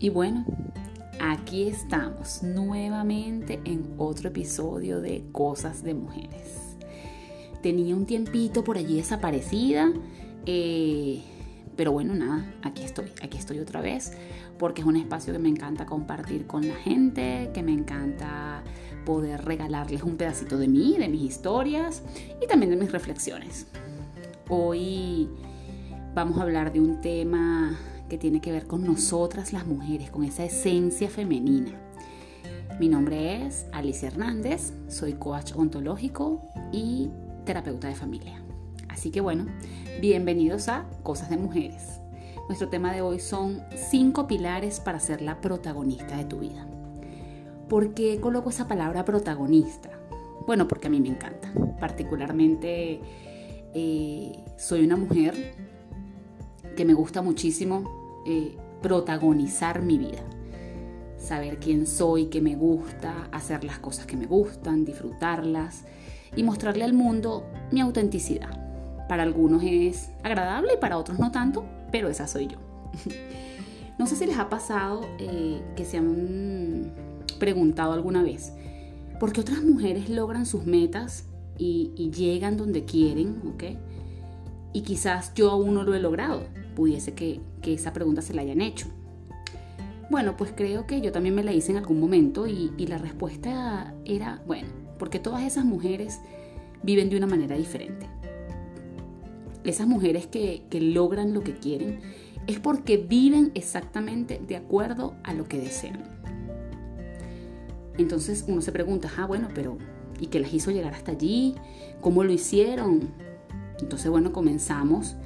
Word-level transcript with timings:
Y 0.00 0.10
bueno, 0.10 0.44
aquí 1.20 1.66
estamos 1.66 2.44
nuevamente 2.44 3.60
en 3.64 3.94
otro 3.98 4.28
episodio 4.28 5.00
de 5.00 5.24
Cosas 5.32 5.82
de 5.82 5.94
Mujeres. 5.94 6.76
Tenía 7.64 7.96
un 7.96 8.06
tiempito 8.06 8.62
por 8.62 8.78
allí 8.78 8.98
desaparecida, 8.98 9.92
eh, 10.46 11.20
pero 11.74 11.90
bueno, 11.90 12.14
nada, 12.14 12.48
aquí 12.62 12.84
estoy, 12.84 13.06
aquí 13.22 13.38
estoy 13.38 13.58
otra 13.58 13.80
vez, 13.80 14.12
porque 14.56 14.82
es 14.82 14.86
un 14.86 14.94
espacio 14.94 15.32
que 15.32 15.40
me 15.40 15.48
encanta 15.48 15.84
compartir 15.84 16.46
con 16.46 16.68
la 16.68 16.76
gente, 16.76 17.50
que 17.52 17.64
me 17.64 17.72
encanta 17.72 18.62
poder 19.04 19.44
regalarles 19.44 20.04
un 20.04 20.16
pedacito 20.16 20.58
de 20.58 20.68
mí, 20.68 20.96
de 20.96 21.08
mis 21.08 21.22
historias 21.22 22.04
y 22.40 22.46
también 22.46 22.70
de 22.70 22.76
mis 22.76 22.92
reflexiones. 22.92 23.66
Hoy 24.48 25.28
vamos 26.14 26.38
a 26.38 26.42
hablar 26.42 26.72
de 26.72 26.78
un 26.78 27.00
tema 27.00 27.76
que 28.08 28.18
tiene 28.18 28.40
que 28.40 28.52
ver 28.52 28.66
con 28.66 28.84
nosotras 28.84 29.52
las 29.52 29.66
mujeres, 29.66 30.10
con 30.10 30.24
esa 30.24 30.44
esencia 30.44 31.08
femenina. 31.08 31.72
Mi 32.80 32.88
nombre 32.88 33.46
es 33.46 33.66
Alicia 33.72 34.08
Hernández, 34.08 34.72
soy 34.88 35.14
coach 35.14 35.52
ontológico 35.54 36.42
y 36.72 37.10
terapeuta 37.44 37.88
de 37.88 37.94
familia. 37.94 38.42
Así 38.88 39.10
que 39.10 39.20
bueno, 39.20 39.46
bienvenidos 40.00 40.68
a 40.68 40.86
Cosas 41.02 41.28
de 41.28 41.36
Mujeres. 41.36 42.00
Nuestro 42.48 42.68
tema 42.68 42.92
de 42.92 43.02
hoy 43.02 43.20
son 43.20 43.62
cinco 43.90 44.26
pilares 44.26 44.80
para 44.80 45.00
ser 45.00 45.20
la 45.20 45.40
protagonista 45.40 46.16
de 46.16 46.24
tu 46.24 46.38
vida. 46.38 46.66
¿Por 47.68 47.92
qué 47.92 48.20
coloco 48.20 48.48
esa 48.48 48.66
palabra 48.66 49.04
protagonista? 49.04 49.90
Bueno, 50.46 50.66
porque 50.66 50.86
a 50.86 50.90
mí 50.90 51.00
me 51.00 51.08
encanta. 51.08 51.52
Particularmente 51.78 53.00
eh, 53.74 54.44
soy 54.56 54.84
una 54.84 54.96
mujer 54.96 55.54
que 56.74 56.84
me 56.84 56.94
gusta 56.94 57.22
muchísimo 57.22 57.97
eh, 58.28 58.56
protagonizar 58.82 59.82
mi 59.82 59.96
vida. 59.98 60.22
Saber 61.16 61.58
quién 61.58 61.86
soy, 61.86 62.26
qué 62.26 62.42
me 62.42 62.56
gusta, 62.56 63.28
hacer 63.32 63.64
las 63.64 63.78
cosas 63.78 64.04
que 64.04 64.16
me 64.16 64.26
gustan, 64.26 64.84
disfrutarlas 64.84 65.84
y 66.36 66.42
mostrarle 66.42 66.84
al 66.84 66.92
mundo 66.92 67.46
mi 67.72 67.80
autenticidad. 67.80 69.06
Para 69.08 69.22
algunos 69.22 69.62
es 69.64 70.10
agradable 70.22 70.74
y 70.74 70.76
para 70.76 70.98
otros 70.98 71.18
no 71.18 71.32
tanto, 71.32 71.64
pero 71.90 72.08
esa 72.08 72.26
soy 72.26 72.48
yo. 72.48 72.58
no 73.98 74.06
sé 74.06 74.14
si 74.14 74.26
les 74.26 74.38
ha 74.38 74.50
pasado 74.50 75.00
eh, 75.18 75.62
que 75.74 75.86
se 75.86 75.96
han 75.96 76.92
preguntado 77.38 77.94
alguna 77.94 78.22
vez, 78.22 78.52
¿por 79.18 79.32
qué 79.32 79.40
otras 79.40 79.62
mujeres 79.62 80.10
logran 80.10 80.44
sus 80.44 80.66
metas 80.66 81.24
y, 81.56 82.10
llegan 82.10 82.56
donde 82.56 82.84
quieren? 82.84 83.40
¿ok? 83.54 83.64
Y 84.78 84.82
quizás 84.82 85.34
yo 85.34 85.50
aún 85.50 85.74
no 85.74 85.82
lo 85.82 85.92
he 85.96 85.98
logrado 85.98 86.46
pudiese 86.76 87.12
que, 87.12 87.40
esa 87.64 87.92
pregunta 87.92 88.22
se 88.22 88.32
la 88.32 88.42
hayan 88.42 88.60
hecho. 88.60 88.86
Bueno, 90.08 90.36
pues 90.36 90.52
creo 90.54 90.86
que 90.86 91.00
yo 91.00 91.10
también 91.10 91.34
me 91.34 91.42
la 91.42 91.52
hice 91.52 91.72
en 91.72 91.78
algún 91.78 91.98
momento 91.98 92.46
y, 92.46 92.70
la 92.86 92.96
respuesta 92.96 93.92
era, 94.04 94.40
bueno, 94.46 94.68
porque 94.96 95.18
todas 95.18 95.42
esas 95.42 95.64
mujeres 95.64 96.20
viven 96.84 97.10
de 97.10 97.16
una 97.16 97.26
manera 97.26 97.56
diferente. 97.56 98.06
Esas 99.64 99.88
mujeres 99.88 100.28
que, 100.28 100.62
que 100.70 100.80
logran 100.80 101.34
lo 101.34 101.42
que 101.42 101.54
quieren 101.54 101.98
es 102.46 102.60
porque 102.60 102.98
viven 102.98 103.50
exactamente 103.56 104.40
de 104.46 104.54
acuerdo 104.54 105.16
a 105.24 105.34
lo 105.34 105.48
que 105.48 105.58
desean. 105.58 106.04
Entonces 107.98 108.44
uno 108.46 108.60
se 108.60 108.70
pregunta, 108.70 109.10
ah, 109.18 109.26
bueno, 109.26 109.48
pero 109.52 109.76
¿y 110.20 110.28
qué 110.28 110.38
las 110.38 110.54
hizo 110.54 110.70
llegar 110.70 110.94
hasta 110.94 111.10
allí? 111.10 111.56
¿Cómo 112.00 112.22
lo 112.22 112.30
hicieron? 112.32 113.27
Entonces, 113.80 114.10
bueno, 114.10 114.32
comenzamos 114.32 115.16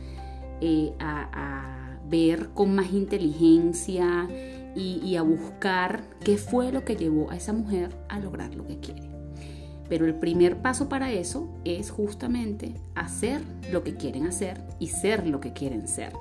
eh, 0.60 0.92
a, 0.98 1.98
ver 2.08 2.50
con 2.50 2.74
más 2.74 2.92
inteligencia 2.92 4.28
y, 4.76 5.16
a 5.16 5.22
buscar 5.22 6.02
qué 6.22 6.36
fue 6.36 6.70
lo 6.70 6.84
que 6.84 6.94
llevó 6.94 7.30
a 7.30 7.36
esa 7.36 7.54
mujer 7.54 7.96
a 8.08 8.18
lograr 8.18 8.54
lo 8.54 8.66
que 8.66 8.78
quiere. 8.80 9.08
Pero 9.88 10.04
el 10.04 10.14
primer 10.14 10.60
paso 10.60 10.90
para 10.90 11.10
eso 11.10 11.48
es 11.64 11.90
justamente 11.90 12.74
hacer 12.94 13.40
lo 13.70 13.82
que 13.82 13.94
quieren 13.94 14.26
hacer 14.26 14.62
y 14.78 14.88
ser 14.88 15.26
lo 15.26 15.40
que 15.40 15.54
quieren 15.54 15.88
ser. 15.88 16.12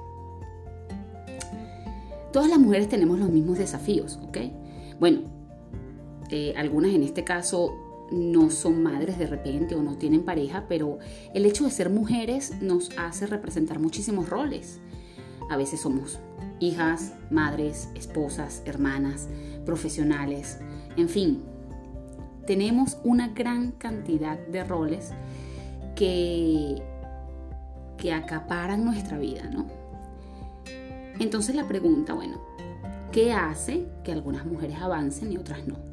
Todas 2.31 2.49
las 2.49 2.59
mujeres 2.59 2.87
tenemos 2.87 3.19
los 3.19 3.29
mismos 3.29 3.57
desafíos, 3.57 4.17
¿ok? 4.23 4.37
Bueno, 4.99 5.21
eh, 6.29 6.53
algunas 6.55 6.91
en 6.93 7.03
este 7.03 7.25
caso 7.25 7.73
no 8.11 8.49
son 8.49 8.83
madres 8.83 9.17
de 9.17 9.27
repente 9.27 9.75
o 9.75 9.81
no 9.81 9.97
tienen 9.97 10.23
pareja, 10.23 10.65
pero 10.67 10.99
el 11.33 11.45
hecho 11.45 11.65
de 11.65 11.71
ser 11.71 11.89
mujeres 11.89 12.53
nos 12.61 12.89
hace 12.97 13.25
representar 13.27 13.79
muchísimos 13.79 14.29
roles. 14.29 14.79
A 15.49 15.57
veces 15.57 15.81
somos 15.81 16.19
hijas, 16.59 17.13
madres, 17.29 17.89
esposas, 17.95 18.61
hermanas, 18.65 19.27
profesionales, 19.65 20.59
en 20.97 21.09
fin, 21.09 21.41
tenemos 22.45 22.97
una 23.03 23.29
gran 23.29 23.71
cantidad 23.71 24.37
de 24.37 24.63
roles 24.63 25.11
que, 25.95 26.81
que 27.97 28.13
acaparan 28.13 28.83
nuestra 28.83 29.17
vida, 29.17 29.43
¿no? 29.49 29.67
Entonces 31.19 31.55
la 31.55 31.67
pregunta, 31.67 32.13
bueno, 32.13 32.41
¿qué 33.11 33.31
hace 33.31 33.87
que 34.03 34.11
algunas 34.11 34.45
mujeres 34.45 34.77
avancen 34.81 35.31
y 35.31 35.37
otras 35.37 35.65
no? 35.67 35.90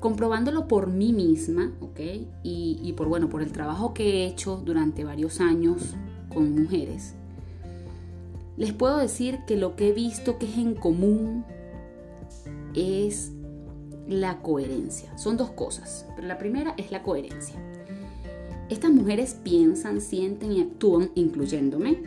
Comprobándolo 0.00 0.68
por 0.68 0.88
mí 0.88 1.12
misma, 1.12 1.72
¿ok? 1.80 2.00
Y, 2.42 2.92
por, 2.96 3.08
bueno, 3.08 3.28
por 3.28 3.42
el 3.42 3.52
trabajo 3.52 3.94
que 3.94 4.04
he 4.04 4.26
hecho 4.26 4.56
durante 4.64 5.04
varios 5.04 5.40
años 5.40 5.94
con 6.32 6.54
mujeres, 6.54 7.14
les 8.56 8.72
puedo 8.72 8.98
decir 8.98 9.40
que 9.46 9.56
lo 9.56 9.76
que 9.76 9.88
he 9.88 9.92
visto 9.92 10.38
que 10.38 10.46
es 10.46 10.56
en 10.56 10.74
común 10.74 11.44
es 12.74 13.32
la 14.06 14.40
coherencia. 14.42 15.16
Son 15.18 15.36
dos 15.36 15.50
cosas, 15.50 16.06
pero 16.14 16.28
la 16.28 16.38
primera 16.38 16.74
es 16.76 16.90
la 16.90 17.02
coherencia. 17.02 17.56
Estas 18.68 18.90
mujeres 18.90 19.34
piensan, 19.34 20.00
sienten 20.00 20.52
y 20.52 20.60
actúan, 20.60 21.10
incluyéndome, 21.14 22.02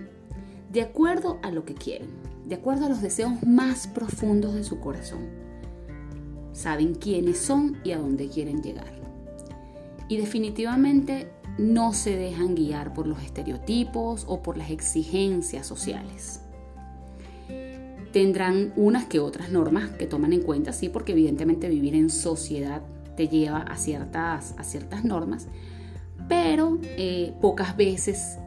de 0.71 0.81
acuerdo 0.81 1.39
a 1.41 1.51
lo 1.51 1.65
que 1.65 1.73
quieren, 1.73 2.09
de 2.45 2.55
acuerdo 2.55 2.85
a 2.85 2.89
los 2.89 3.01
deseos 3.01 3.43
más 3.43 3.87
profundos 3.87 4.53
de 4.53 4.63
su 4.63 4.79
corazón 4.79 5.48
saben 6.59 6.93
quiénes 6.93 7.37
son 7.37 7.77
y 7.85 7.91
a 7.91 7.97
dónde 7.97 8.27
quieren 8.27 8.61
llegar. 8.61 8.91
Y 10.09 10.17
definitivamente 10.17 11.29
no 11.57 11.93
se 11.93 12.17
dejan 12.17 12.53
guiar 12.53 12.93
por 12.93 13.07
los 13.07 13.23
estereotipos 13.23 14.25
o 14.27 14.41
por 14.41 14.57
las 14.57 14.69
exigencias 14.69 15.65
sociales. 15.65 16.41
Tendrán 18.11 18.73
unas 18.75 19.05
que 19.05 19.19
otras 19.19 19.51
normas 19.51 19.89
que 19.91 20.05
toman 20.05 20.33
en 20.33 20.41
cuenta, 20.41 20.73
sí, 20.73 20.89
porque 20.89 21.13
evidentemente 21.13 21.69
vivir 21.69 21.95
en 21.95 22.09
sociedad 22.09 22.81
te 23.15 23.29
lleva 23.29 23.59
a 23.59 23.77
ciertas, 23.77 24.55
a 24.57 24.63
ciertas 24.63 25.05
normas, 25.05 25.47
pero 26.27 26.77
eh, 26.83 27.33
pocas 27.39 27.77
veces 27.77 28.37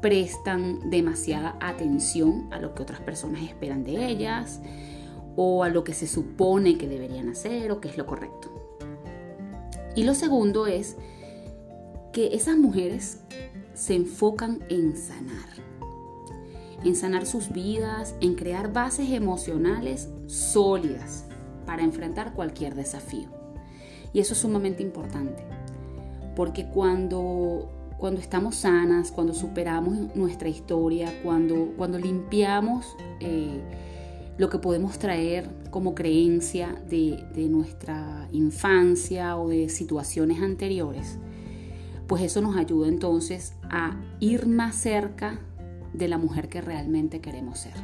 prestan 0.00 0.90
demasiada 0.90 1.56
atención 1.60 2.46
a 2.52 2.60
lo 2.60 2.74
que 2.74 2.82
otras 2.82 3.00
personas 3.00 3.42
esperan 3.42 3.82
de 3.82 4.06
ellas, 4.06 4.60
o 5.40 5.62
a 5.62 5.68
lo 5.68 5.84
que 5.84 5.94
se 5.94 6.08
supone 6.08 6.76
que 6.78 6.88
deberían 6.88 7.28
hacer 7.28 7.70
o 7.70 7.80
que 7.80 7.88
es 7.88 7.96
lo 7.96 8.06
correcto. 8.06 8.50
Y 9.94 10.02
lo 10.02 10.14
segundo 10.14 10.66
es 10.66 10.96
que 12.12 12.34
esas 12.34 12.56
mujeres 12.56 13.20
se 13.72 13.94
enfocan 13.94 14.64
en 14.68 14.96
sanar, 14.96 15.48
en 16.84 16.96
sanar 16.96 17.24
sus 17.24 17.52
vidas, 17.52 18.16
en 18.20 18.34
crear 18.34 18.72
bases 18.72 19.10
emocionales 19.10 20.08
sólidas 20.26 21.24
para 21.64 21.84
enfrentar 21.84 22.34
cualquier 22.34 22.74
desafío. 22.74 23.28
Y 24.12 24.18
eso 24.18 24.32
es 24.32 24.40
sumamente 24.40 24.82
importante, 24.82 25.44
porque 26.34 26.66
cuando, 26.66 27.70
cuando 27.96 28.20
estamos 28.20 28.56
sanas, 28.56 29.12
cuando 29.12 29.34
superamos 29.34 30.16
nuestra 30.16 30.48
historia, 30.48 31.12
cuando, 31.22 31.74
cuando 31.76 31.96
limpiamos 31.96 32.96
eh, 33.20 33.60
lo 34.38 34.48
que 34.48 34.58
podemos 34.58 34.98
traer 34.98 35.50
como 35.70 35.94
creencia 35.94 36.80
de, 36.88 37.24
nuestra 37.50 38.28
infancia 38.32 39.36
o 39.36 39.48
de 39.48 39.68
situaciones 39.68 40.40
anteriores, 40.40 41.18
pues 42.06 42.22
eso 42.22 42.40
nos 42.40 42.56
ayuda 42.56 42.88
entonces 42.88 43.54
a 43.64 44.00
ir 44.20 44.46
más 44.46 44.76
cerca 44.76 45.40
de 45.92 46.08
la 46.08 46.18
mujer 46.18 46.48
que 46.48 46.60
realmente 46.60 47.20
queremos 47.20 47.58
ser. 47.58 47.74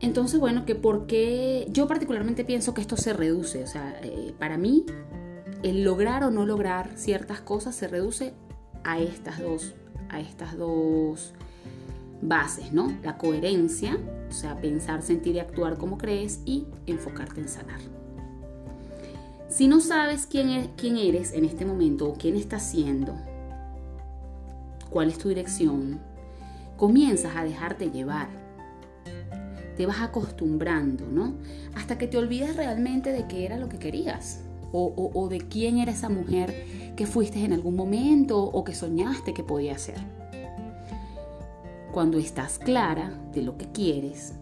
Entonces, 0.00 0.40
bueno, 0.40 0.64
que 0.64 0.74
por 0.74 1.06
qué 1.06 1.66
yo 1.70 1.86
particularmente 1.86 2.42
pienso 2.42 2.72
que 2.72 2.80
esto 2.80 2.96
se 2.96 3.12
reduce, 3.12 3.62
o 3.62 3.66
sea, 3.66 4.00
eh, 4.02 4.34
para 4.38 4.56
mí 4.56 4.86
el 5.62 5.84
lograr 5.84 6.24
o 6.24 6.30
no 6.30 6.46
lograr 6.46 6.92
ciertas 6.96 7.42
cosas 7.42 7.74
se 7.74 7.86
reduce 7.86 8.32
a 8.82 8.98
estas 8.98 9.40
dos, 9.40 9.74
a 10.08 10.20
estas 10.20 10.56
dos 10.56 11.34
bases, 12.22 12.72
¿no? 12.72 12.92
La 13.02 13.18
coherencia, 13.18 13.98
o 14.28 14.32
sea, 14.32 14.60
pensar, 14.60 15.02
sentir 15.02 15.36
y 15.36 15.40
actuar 15.40 15.78
como 15.78 15.98
crees 15.98 16.40
y 16.44 16.66
enfocarte 16.86 17.40
en 17.40 17.48
sanar. 17.48 17.80
Si 19.48 19.66
no 19.66 19.80
sabes 19.80 20.26
quién, 20.26 20.50
es, 20.50 20.68
quién 20.76 20.96
eres 20.96 21.32
en 21.32 21.44
este 21.44 21.64
momento 21.64 22.08
o 22.08 22.14
quién 22.14 22.36
estás 22.36 22.62
siendo, 22.62 23.16
cuál 24.90 25.08
es 25.08 25.18
tu 25.18 25.28
dirección, 25.28 26.00
comienzas 26.76 27.36
a 27.36 27.44
dejarte 27.44 27.90
llevar. 27.90 28.28
te 29.76 29.86
vas 29.86 30.02
acostumbrando, 30.02 31.06
¿no? 31.06 31.34
Hasta 31.74 31.96
que 31.96 32.06
te 32.06 32.18
olvidas 32.18 32.54
realmente 32.54 33.12
de 33.12 33.26
qué 33.26 33.46
era 33.46 33.56
lo 33.56 33.68
que 33.68 33.78
querías 33.78 34.42
o, 34.72 35.10
o 35.14 35.28
de 35.28 35.38
quién 35.38 35.78
era 35.78 35.92
esa 35.92 36.10
mujer 36.10 36.94
que 36.96 37.06
fuiste 37.06 37.42
en 37.42 37.54
algún 37.54 37.76
momento 37.76 38.38
o 38.38 38.62
que 38.62 38.74
soñaste 38.74 39.32
que 39.32 39.42
podía 39.42 39.78
ser. 39.78 40.19
Cuando 41.92 42.18
estás 42.18 42.58
clara 42.58 43.12
de 43.32 43.42
lo 43.42 43.56
que 43.56 43.66
quieres, 43.72 44.34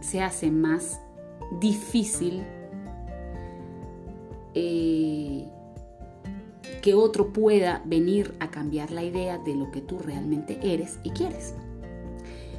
se 0.00 0.22
hace 0.22 0.50
más 0.50 1.00
difícil 1.60 2.42
eh, 4.54 5.46
que 6.82 6.94
otro 6.94 7.32
pueda 7.32 7.82
venir 7.84 8.34
a 8.40 8.50
cambiar 8.50 8.90
la 8.90 9.02
idea 9.04 9.38
de 9.38 9.54
lo 9.54 9.70
que 9.70 9.80
tú 9.80 9.98
realmente 9.98 10.58
eres 10.62 10.98
y 11.04 11.10
quieres. 11.10 11.54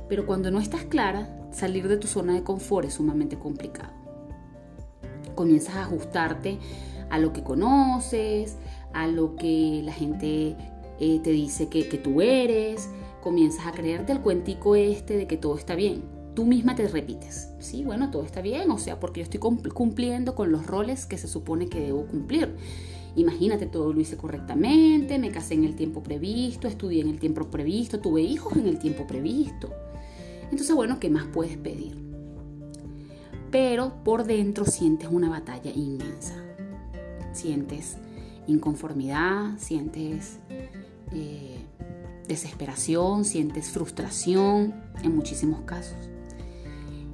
Pero 0.07 0.25
cuando 0.25 0.49
no 0.49 0.59
estás 0.59 0.85
clara, 0.85 1.29
salir 1.51 1.87
de 1.87 1.97
tu 1.97 2.07
zona 2.07 2.33
de 2.33 2.43
confort 2.43 2.87
es 2.87 2.95
sumamente 2.95 3.37
complicado. 3.37 3.93
Comienzas 5.35 5.75
a 5.75 5.83
ajustarte 5.83 6.57
a 7.09 7.19
lo 7.19 7.33
que 7.33 7.43
conoces, 7.43 8.57
a 8.93 9.07
lo 9.07 9.35
que 9.35 9.81
la 9.83 9.93
gente 9.93 10.55
eh, 10.99 11.19
te 11.23 11.31
dice 11.31 11.69
que, 11.69 11.87
que 11.87 11.97
tú 11.97 12.21
eres, 12.21 12.89
comienzas 13.21 13.67
a 13.67 13.71
creerte 13.71 14.11
el 14.11 14.21
cuentico 14.21 14.75
este 14.75 15.17
de 15.17 15.27
que 15.27 15.37
todo 15.37 15.57
está 15.57 15.75
bien. 15.75 16.03
Tú 16.35 16.45
misma 16.45 16.75
te 16.75 16.87
repites, 16.87 17.49
sí, 17.59 17.83
bueno, 17.83 18.11
todo 18.11 18.23
está 18.23 18.41
bien, 18.41 18.71
o 18.71 18.77
sea, 18.77 18.99
porque 18.99 19.19
yo 19.19 19.23
estoy 19.23 19.39
cumpliendo 19.39 20.35
con 20.35 20.51
los 20.51 20.65
roles 20.65 21.05
que 21.05 21.17
se 21.17 21.27
supone 21.27 21.67
que 21.67 21.81
debo 21.81 22.05
cumplir. 22.05 22.55
Imagínate, 23.15 23.65
todo 23.65 23.91
lo 23.91 23.99
hice 23.99 24.15
correctamente, 24.15 25.17
me 25.19 25.31
casé 25.31 25.55
en 25.55 25.65
el 25.65 25.75
tiempo 25.75 26.01
previsto, 26.03 26.67
estudié 26.67 27.01
en 27.01 27.09
el 27.09 27.19
tiempo 27.19 27.49
previsto, 27.49 27.99
tuve 27.99 28.21
hijos 28.21 28.55
en 28.55 28.67
el 28.67 28.79
tiempo 28.79 29.05
previsto. 29.07 29.69
Entonces, 30.43 30.73
bueno, 30.75 30.99
¿qué 30.99 31.09
más 31.09 31.25
puedes 31.27 31.57
pedir? 31.57 31.97
Pero 33.51 34.03
por 34.03 34.25
dentro 34.25 34.65
sientes 34.65 35.09
una 35.11 35.29
batalla 35.29 35.71
inmensa. 35.71 36.35
Sientes 37.33 37.97
inconformidad, 38.47 39.57
sientes 39.57 40.39
eh, 41.11 41.57
desesperación, 42.29 43.25
sientes 43.25 43.71
frustración 43.71 44.73
en 45.03 45.15
muchísimos 45.15 45.61
casos. 45.61 45.97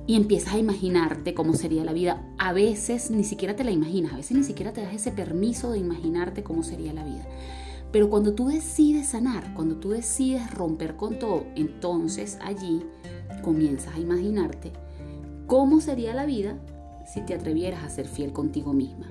Y 0.05 0.15
empiezas 0.15 0.53
a 0.53 0.59
imaginarte 0.59 1.33
cómo 1.33 1.55
sería 1.55 1.83
la 1.83 1.93
vida. 1.93 2.23
A 2.37 2.53
veces 2.53 3.09
ni 3.09 3.23
siquiera 3.23 3.55
te 3.55 3.63
la 3.63 3.71
imaginas, 3.71 4.13
a 4.13 4.17
veces 4.17 4.37
ni 4.37 4.43
siquiera 4.43 4.71
te 4.71 4.81
das 4.81 4.93
ese 4.93 5.11
permiso 5.11 5.71
de 5.71 5.79
imaginarte 5.79 6.43
cómo 6.43 6.61
sería 6.61 6.93
la 6.93 7.03
vida. 7.03 7.25
Pero 7.91 8.09
cuando 8.09 8.35
tú 8.35 8.49
decides 8.49 9.07
sanar, 9.07 9.53
cuando 9.55 9.77
tú 9.77 9.89
decides 9.89 10.53
romper 10.53 10.95
con 10.95 11.17
todo, 11.17 11.45
entonces 11.55 12.37
allí 12.43 12.83
comienzas 13.41 13.95
a 13.95 13.99
imaginarte 13.99 14.73
cómo 15.47 15.79
sería 15.79 16.13
la 16.13 16.25
vida 16.25 16.57
si 17.07 17.21
te 17.21 17.33
atrevieras 17.33 17.83
a 17.83 17.89
ser 17.89 18.07
fiel 18.07 18.33
contigo 18.33 18.73
misma 18.73 19.07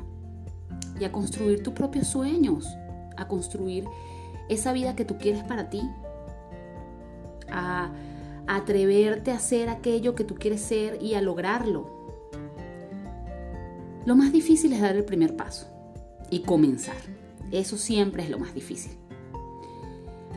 y 1.01 1.05
a 1.05 1.13
construir 1.13 1.63
tus 1.63 1.73
propios 1.73 2.07
sueños, 2.07 2.67
a 3.17 3.27
construir 3.27 3.85
esa 4.49 4.73
vida 4.73 4.97
que 4.97 5.05
tú 5.05 5.19
quieres 5.19 5.43
para 5.45 5.71
ti, 5.71 5.83
a, 7.51 7.93
atreverte 8.47 9.31
a 9.31 9.37
hacer 9.37 9.69
aquello 9.69 10.15
que 10.15 10.25
tú 10.25 10.35
quieres 10.35 10.61
ser 10.61 11.03
y 11.03 11.15
a 11.15 11.23
lograrlo. 11.23 11.89
Lo 14.05 14.17
más 14.17 14.33
difícil 14.33 14.73
es 14.73 14.81
dar 14.81 14.97
el 14.97 15.05
primer 15.05 15.35
paso 15.37 15.67
y 16.31 16.41
comenzar. 16.41 16.97
Eso 17.51 17.79
siempre 17.79 18.23
es 18.23 18.31
lo 18.31 18.39
más 18.39 18.55
difícil. 18.55 18.93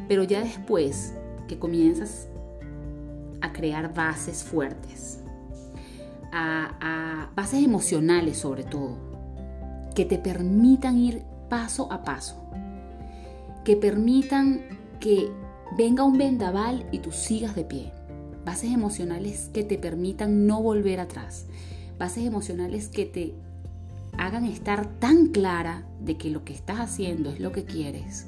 Pero 0.08 0.24
ya 0.24 0.42
después 0.42 1.14
que 1.48 1.60
comienzas 1.60 2.28
a 3.42 3.52
crear 3.52 3.94
bases 3.94 4.44
fuertes, 4.44 5.20
a 6.32 7.30
bases 7.36 7.64
emocionales 7.64 8.38
sobre 8.38 8.64
todo, 8.64 8.98
que 9.94 10.06
te 10.06 10.18
permitan 10.18 10.98
ir 10.98 11.24
paso 11.50 11.92
a 11.92 12.04
paso, 12.04 12.48
que 13.68 13.76
permitan 13.76 14.62
que 15.02 15.30
venga 15.78 16.06
un 16.06 16.18
vendaval 16.18 16.88
y 16.94 17.00
tú 17.00 17.12
sigas 17.12 17.54
de 17.54 17.66
pie. 17.66 17.92
Bases 18.46 18.72
emocionales 18.72 19.50
que 19.54 19.66
te 19.66 19.78
permitan 19.78 20.48
no 20.48 20.62
volver 20.62 21.02
atrás. 21.02 21.48
Bases 22.00 22.26
emocionales 22.26 22.88
que 22.88 23.06
te 23.06 23.34
hagan 24.18 24.46
estar 24.46 24.88
tan 25.00 25.28
clara 25.34 25.86
de 26.00 26.16
que 26.16 26.30
lo 26.30 26.46
que 26.46 26.54
estás 26.54 26.80
haciendo 26.80 27.30
es 27.30 27.42
lo 27.42 27.52
que 27.52 27.66
quieres. 27.66 28.28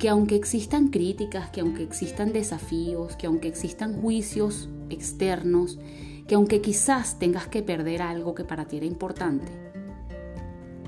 Que 0.00 0.08
aunque 0.08 0.34
existan 0.34 0.88
críticas, 0.88 1.50
que 1.50 1.60
aunque 1.60 1.84
existan 1.84 2.32
desafíos, 2.32 3.14
que 3.14 3.28
aunque 3.28 3.46
existan 3.46 3.94
juicios 4.02 4.68
externos, 4.90 5.78
que 6.26 6.34
aunque 6.34 6.60
quizás 6.60 7.16
tengas 7.20 7.46
que 7.46 7.62
perder 7.62 8.02
algo 8.02 8.34
que 8.34 8.42
para 8.42 8.64
ti 8.64 8.78
era 8.78 8.86
importante, 8.86 9.52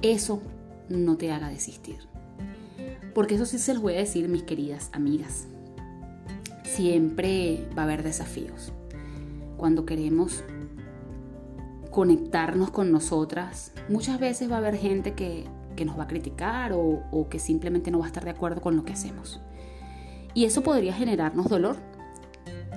eso 0.02 0.42
no 0.88 1.16
te 1.16 1.30
haga 1.30 1.50
desistir. 1.50 2.12
Porque 3.14 3.36
eso 3.36 3.46
sí 3.46 3.58
se 3.58 3.74
los 3.74 3.82
voy 3.82 3.94
a 3.94 3.98
decir, 3.98 4.28
mis 4.28 4.42
queridas 4.42 4.90
amigas. 4.92 5.46
Siempre 6.64 7.66
va 7.76 7.82
a 7.82 7.84
haber 7.84 8.02
desafíos. 8.02 8.72
Cuando 9.56 9.86
queremos 9.86 10.42
conectarnos 11.90 12.72
con 12.72 12.90
nosotras, 12.90 13.70
muchas 13.88 14.18
veces 14.18 14.50
va 14.50 14.56
a 14.56 14.58
haber 14.58 14.76
gente 14.76 15.14
que, 15.14 15.46
nos 15.84 15.98
va 15.98 16.04
a 16.04 16.08
criticar 16.08 16.72
o, 16.72 17.02
o 17.12 17.28
que 17.28 17.38
simplemente 17.38 17.90
no 17.90 17.98
va 17.98 18.06
a 18.06 18.08
estar 18.08 18.24
de 18.24 18.30
acuerdo 18.30 18.60
con 18.60 18.74
lo 18.76 18.84
que 18.84 18.92
hacemos. 18.92 19.40
Y 20.34 20.44
eso 20.44 20.62
podría 20.62 20.92
generarnos 20.92 21.48
dolor. 21.48 21.76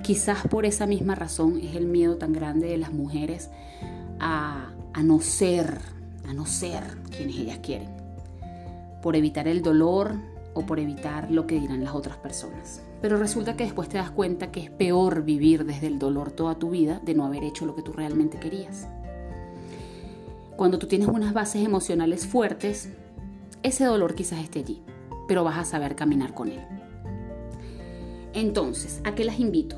Quizás 0.04 0.46
por 0.46 0.64
esa 0.64 0.86
misma 0.86 1.16
razón 1.16 1.58
es 1.60 1.74
el 1.74 1.86
miedo 1.86 2.16
tan 2.16 2.32
grande 2.32 2.68
de 2.68 2.78
las 2.78 2.92
mujeres 2.92 3.50
a, 4.20 4.72
a 4.92 5.02
no 5.02 5.20
ser, 5.20 5.80
a 6.28 6.32
no 6.32 6.46
ser 6.46 6.84
quienes 7.10 7.36
ellas 7.36 7.58
quieren 7.58 8.07
por 9.02 9.16
evitar 9.16 9.48
el 9.48 9.62
dolor 9.62 10.14
o 10.54 10.66
por 10.66 10.80
evitar 10.80 11.30
lo 11.30 11.46
que 11.46 11.60
dirán 11.60 11.84
las 11.84 11.94
otras 11.94 12.16
personas. 12.16 12.82
Pero 13.00 13.16
resulta 13.16 13.56
que 13.56 13.64
después 13.64 13.88
te 13.88 13.98
das 13.98 14.10
cuenta 14.10 14.50
que 14.50 14.60
es 14.60 14.70
peor 14.70 15.22
vivir 15.22 15.64
desde 15.64 15.86
el 15.86 15.98
dolor 15.98 16.32
toda 16.32 16.56
tu 16.56 16.70
vida 16.70 17.00
de 17.04 17.14
no 17.14 17.24
haber 17.24 17.44
hecho 17.44 17.64
lo 17.64 17.76
que 17.76 17.82
tú 17.82 17.92
realmente 17.92 18.38
querías. 18.38 18.88
Cuando 20.56 20.78
tú 20.78 20.88
tienes 20.88 21.06
unas 21.06 21.32
bases 21.32 21.64
emocionales 21.64 22.26
fuertes, 22.26 22.88
ese 23.62 23.84
dolor 23.84 24.16
quizás 24.16 24.40
esté 24.40 24.58
allí, 24.58 24.82
pero 25.28 25.44
vas 25.44 25.58
a 25.58 25.64
saber 25.64 25.94
caminar 25.94 26.34
con 26.34 26.48
él. 26.48 26.60
Entonces, 28.34 29.00
¿a 29.04 29.14
qué 29.14 29.24
las 29.24 29.38
invito? 29.38 29.76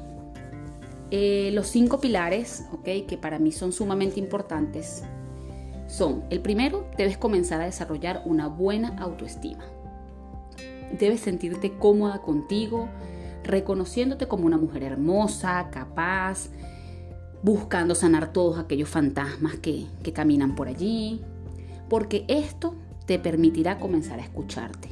Eh, 1.11 1.51
los 1.53 1.67
cinco 1.67 2.01
pilares, 2.01 2.65
¿ok? 2.73 3.07
Que 3.07 3.19
para 3.21 3.39
mí 3.39 3.53
son 3.53 3.73
sumamente 3.73 4.21
importantes 4.21 5.03
son, 5.91 6.23
el 6.31 6.41
primero, 6.41 6.87
debes 6.97 7.19
comenzar 7.19 7.61
a 7.61 7.65
desarrollar 7.65 8.23
una 8.25 8.47
buena 8.47 8.97
autoestima. 8.97 9.65
Debes 10.97 11.21
sentirte 11.21 11.77
cómoda 11.79 12.23
contigo, 12.23 12.89
reconociéndote 13.43 14.29
como 14.29 14.47
una 14.47 14.57
mujer 14.57 14.85
hermosa, 14.85 15.69
capaz, 15.73 16.49
buscando 17.43 17.97
sanar 17.97 18.33
todos 18.33 18.59
aquellos 18.61 18.89
fantasmas 18.89 19.57
que, 19.57 19.87
que 20.05 20.13
caminan 20.13 20.55
por 20.55 20.69
allí, 20.69 21.23
porque 21.89 22.25
esto 22.29 22.77
te 23.07 23.19
permitirá 23.19 23.81
comenzar 23.81 24.21
a 24.21 24.23
escucharte 24.23 24.91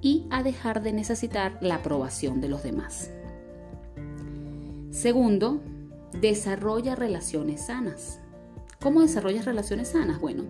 y 0.00 0.26
a 0.30 0.42
dejar 0.42 0.82
de 0.82 0.92
necesitar 0.92 1.56
la 1.60 1.76
aprobación 1.76 2.40
de 2.40 2.48
los 2.48 2.64
demás. 2.64 3.12
Segundo, 4.90 5.60
desarrolla 6.20 6.96
relaciones 6.96 7.66
sanas. 7.66 8.18
¿Cómo 8.84 9.00
desarrollas 9.00 9.46
relaciones 9.46 9.88
sanas? 9.88 10.20
Bueno, 10.20 10.44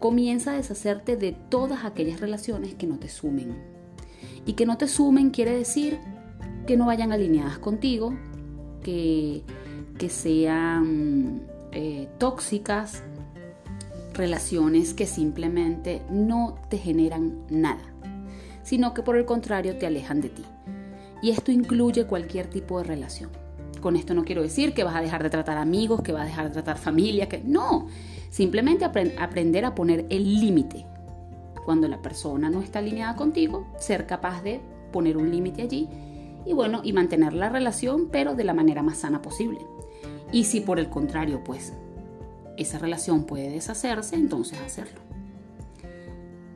comienza 0.00 0.52
a 0.52 0.56
deshacerte 0.56 1.16
de 1.16 1.32
todas 1.32 1.86
aquellas 1.86 2.20
relaciones 2.20 2.74
que 2.74 2.86
no 2.86 2.98
te 2.98 3.08
sumen. 3.08 3.56
Y 4.44 4.52
que 4.52 4.66
no 4.66 4.76
te 4.76 4.86
sumen 4.86 5.30
quiere 5.30 5.56
decir 5.56 5.98
que 6.66 6.76
no 6.76 6.84
vayan 6.84 7.10
alineadas 7.10 7.58
contigo, 7.58 8.14
que, 8.82 9.44
que 9.96 10.10
sean 10.10 11.40
eh, 11.72 12.10
tóxicas, 12.18 13.02
relaciones 14.12 14.92
que 14.92 15.06
simplemente 15.06 16.02
no 16.10 16.56
te 16.68 16.76
generan 16.76 17.46
nada, 17.48 17.94
sino 18.62 18.92
que 18.92 19.02
por 19.02 19.16
el 19.16 19.24
contrario 19.24 19.78
te 19.78 19.86
alejan 19.86 20.20
de 20.20 20.28
ti. 20.28 20.44
Y 21.22 21.30
esto 21.30 21.50
incluye 21.50 22.04
cualquier 22.04 22.50
tipo 22.50 22.76
de 22.76 22.84
relación. 22.84 23.47
Con 23.80 23.96
esto 23.96 24.14
no 24.14 24.24
quiero 24.24 24.42
decir 24.42 24.74
que 24.74 24.84
vas 24.84 24.96
a 24.96 25.00
dejar 25.00 25.22
de 25.22 25.30
tratar 25.30 25.58
amigos, 25.58 26.02
que 26.02 26.12
vas 26.12 26.22
a 26.22 26.26
dejar 26.26 26.46
de 26.48 26.52
tratar 26.52 26.78
familia, 26.78 27.28
que 27.28 27.40
no. 27.44 27.86
Simplemente 28.30 28.84
aprender 28.84 29.64
a 29.64 29.74
poner 29.74 30.06
el 30.10 30.40
límite. 30.40 30.86
Cuando 31.64 31.88
la 31.88 32.00
persona 32.00 32.50
no 32.50 32.62
está 32.62 32.78
alineada 32.78 33.14
contigo, 33.14 33.66
ser 33.78 34.06
capaz 34.06 34.42
de 34.42 34.60
poner 34.92 35.16
un 35.16 35.30
límite 35.30 35.62
allí 35.62 35.88
y 36.46 36.52
bueno, 36.54 36.80
y 36.82 36.92
mantener 36.92 37.34
la 37.34 37.50
relación, 37.50 38.08
pero 38.10 38.34
de 38.34 38.44
la 38.44 38.54
manera 38.54 38.82
más 38.82 38.98
sana 38.98 39.20
posible. 39.20 39.60
Y 40.32 40.44
si 40.44 40.60
por 40.60 40.78
el 40.78 40.88
contrario, 40.88 41.44
pues 41.44 41.74
esa 42.56 42.78
relación 42.78 43.24
puede 43.24 43.50
deshacerse, 43.50 44.16
entonces 44.16 44.58
hacerlo. 44.60 45.00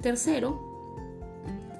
Tercero, 0.00 0.60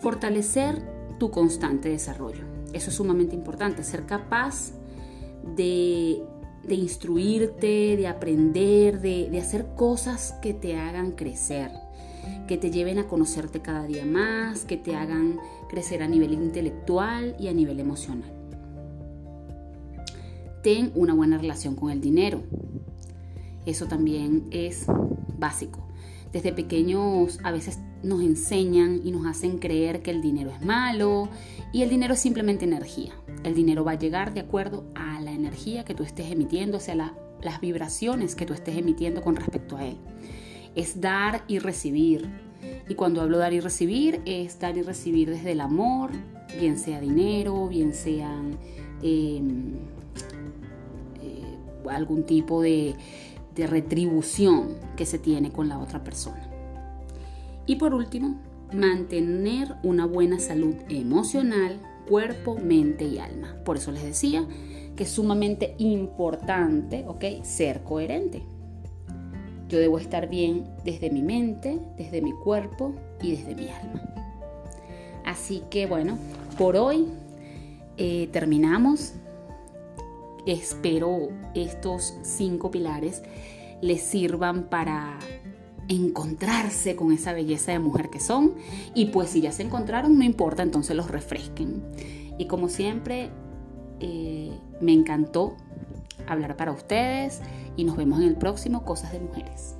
fortalecer 0.00 0.82
tu 1.18 1.30
constante 1.30 1.88
desarrollo. 1.88 2.44
Eso 2.72 2.90
es 2.90 2.96
sumamente 2.96 3.34
importante, 3.34 3.82
ser 3.82 4.06
capaz 4.06 4.72
de 5.56 6.22
de 6.66 6.74
instruirte, 6.74 7.96
de 7.96 8.06
aprender, 8.06 9.00
de, 9.00 9.28
de 9.30 9.40
hacer 9.40 9.74
cosas 9.74 10.34
que 10.40 10.54
te 10.54 10.76
hagan 10.76 11.12
crecer, 11.12 11.70
que 12.46 12.56
te 12.56 12.70
lleven 12.70 12.98
a 12.98 13.08
conocerte 13.08 13.60
cada 13.60 13.84
día 13.86 14.04
más, 14.04 14.64
que 14.64 14.76
te 14.76 14.94
hagan 14.94 15.38
crecer 15.68 16.02
a 16.02 16.08
nivel 16.08 16.32
intelectual 16.32 17.34
y 17.38 17.48
a 17.48 17.52
nivel 17.52 17.80
emocional. 17.80 18.30
Ten 20.62 20.92
una 20.94 21.14
buena 21.14 21.38
relación 21.38 21.74
con 21.74 21.90
el 21.90 22.00
dinero. 22.00 22.42
Eso 23.66 23.86
también 23.86 24.46
es 24.52 24.86
básico. 25.38 25.88
Desde 26.32 26.52
pequeños 26.52 27.40
a 27.42 27.50
veces 27.50 27.80
nos 28.02 28.22
enseñan 28.22 29.00
y 29.04 29.12
nos 29.12 29.26
hacen 29.26 29.58
creer 29.58 30.02
que 30.02 30.10
el 30.10 30.20
dinero 30.20 30.50
es 30.50 30.64
malo 30.64 31.28
y 31.72 31.82
el 31.82 31.90
dinero 31.90 32.14
es 32.14 32.20
simplemente 32.20 32.64
energía. 32.64 33.12
El 33.44 33.54
dinero 33.54 33.84
va 33.84 33.92
a 33.92 33.98
llegar 33.98 34.34
de 34.34 34.40
acuerdo 34.40 34.84
a 34.94 35.20
la 35.20 35.32
energía 35.32 35.84
que 35.84 35.94
tú 35.94 36.02
estés 36.02 36.30
emitiendo, 36.30 36.78
o 36.78 36.80
sea, 36.80 36.94
las 36.94 37.60
vibraciones 37.60 38.34
que 38.34 38.46
tú 38.46 38.54
estés 38.54 38.76
emitiendo 38.76 39.22
con 39.22 39.36
respecto 39.36 39.76
a 39.76 39.86
él. 39.86 39.96
Es 40.74 41.00
dar 41.00 41.44
y 41.48 41.58
recibir. 41.58 42.28
Y 42.88 42.94
cuando 42.94 43.20
hablo 43.20 43.38
dar 43.38 43.52
y 43.52 43.60
recibir, 43.60 44.20
es 44.24 44.58
dar 44.58 44.76
y 44.76 44.82
recibir 44.82 45.30
desde 45.30 45.52
el 45.52 45.60
amor, 45.60 46.10
bien 46.58 46.78
sea 46.78 47.00
dinero, 47.00 47.68
bien 47.68 47.92
sean 47.92 48.58
em, 49.02 49.74
eh, 51.22 51.88
algún 51.90 52.24
tipo 52.24 52.62
de 52.62 52.96
retribución 53.56 54.76
que 54.96 55.06
se 55.06 55.18
tiene 55.18 55.52
con 55.52 55.68
la 55.68 55.78
otra 55.78 56.02
persona. 56.02 56.51
Y 57.66 57.76
por 57.76 57.94
último, 57.94 58.36
mantener 58.72 59.74
una 59.82 60.06
buena 60.06 60.38
salud 60.38 60.74
emocional, 60.88 61.80
cuerpo, 62.08 62.56
mente 62.56 63.04
y 63.04 63.18
alma. 63.18 63.56
Por 63.64 63.76
eso 63.76 63.92
les 63.92 64.02
decía 64.02 64.44
que 64.96 65.04
es 65.04 65.10
sumamente 65.10 65.74
importante, 65.78 67.04
¿ok? 67.06 67.44
Ser 67.44 67.82
coherente. 67.82 68.42
Yo 69.68 69.78
debo 69.78 69.98
estar 69.98 70.28
bien 70.28 70.64
desde 70.84 71.10
mi 71.10 71.22
mente, 71.22 71.78
desde 71.96 72.20
mi 72.20 72.32
cuerpo 72.32 72.94
y 73.22 73.36
desde 73.36 73.54
mi 73.54 73.68
alma. 73.68 74.02
Así 75.24 75.62
que 75.70 75.86
bueno, 75.86 76.18
por 76.58 76.76
hoy 76.76 77.06
eh, 77.96 78.28
terminamos. 78.32 79.14
Espero 80.44 81.28
estos 81.54 82.16
cinco 82.22 82.70
pilares 82.72 83.22
les 83.80 84.02
sirvan 84.02 84.64
para 84.64 85.18
encontrarse 85.88 86.96
con 86.96 87.12
esa 87.12 87.32
belleza 87.32 87.72
de 87.72 87.78
mujer 87.78 88.08
que 88.10 88.20
son 88.20 88.54
y 88.94 89.06
pues 89.06 89.30
si 89.30 89.40
ya 89.40 89.52
se 89.52 89.62
encontraron 89.62 90.18
no 90.18 90.24
importa 90.24 90.62
entonces 90.62 90.96
los 90.96 91.10
refresquen 91.10 91.82
y 92.38 92.46
como 92.46 92.68
siempre 92.68 93.30
eh, 94.00 94.52
me 94.80 94.92
encantó 94.92 95.56
hablar 96.26 96.56
para 96.56 96.72
ustedes 96.72 97.40
y 97.76 97.84
nos 97.84 97.96
vemos 97.96 98.20
en 98.20 98.28
el 98.28 98.36
próximo 98.36 98.84
Cosas 98.84 99.12
de 99.12 99.20
Mujeres. 99.20 99.76